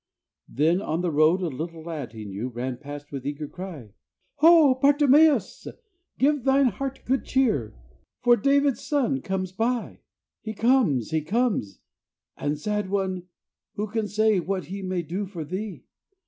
Then 0.49 0.81
on 0.81 1.01
the 1.01 1.11
road 1.11 1.43
a 1.43 1.47
little 1.47 1.83
lad 1.83 2.13
he 2.13 2.25
knew 2.25 2.47
Ran 2.49 2.77
past, 2.77 3.11
with 3.11 3.23
eager 3.23 3.47
cry, 3.47 3.93
"Ho, 4.37 4.73
Bartimeus! 4.81 5.67
Give 6.17 6.43
thine 6.43 6.69
heart 6.69 7.01
good 7.05 7.23
cheer, 7.23 7.75
For 8.23 8.35
David's 8.35 8.81
Son 8.81 9.21
comes 9.21 9.51
by! 9.51 9.99
"He 10.41 10.55
comes! 10.55 11.11
He 11.11 11.21
comes! 11.21 11.81
And, 12.35 12.57
sad 12.57 12.89
one, 12.89 13.27
who 13.75 13.85
can 13.85 14.07
say 14.07 14.39
What 14.39 14.65
He 14.65 14.81
may 14.81 15.03
do 15.03 15.27
for 15.27 15.45
thee? 15.45 15.83